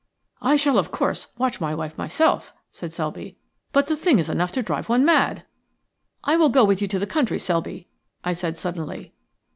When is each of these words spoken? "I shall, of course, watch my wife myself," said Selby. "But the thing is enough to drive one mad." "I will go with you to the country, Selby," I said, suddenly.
"I 0.41 0.55
shall, 0.55 0.79
of 0.79 0.89
course, 0.89 1.27
watch 1.37 1.61
my 1.61 1.75
wife 1.75 1.95
myself," 1.95 2.55
said 2.71 2.91
Selby. 2.91 3.37
"But 3.71 3.85
the 3.85 3.95
thing 3.95 4.17
is 4.17 4.31
enough 4.31 4.51
to 4.53 4.63
drive 4.63 4.89
one 4.89 5.05
mad." 5.05 5.43
"I 6.23 6.37
will 6.37 6.49
go 6.49 6.65
with 6.65 6.81
you 6.81 6.87
to 6.87 6.97
the 6.97 7.05
country, 7.05 7.37
Selby," 7.37 7.87
I 8.23 8.33
said, 8.33 8.57
suddenly. 8.57 9.13